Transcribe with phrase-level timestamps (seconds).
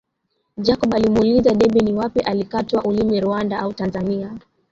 [0.57, 4.33] Jacob alimuuliza Debby ni wapi alikatwa ulimi Rwanda au Tanzania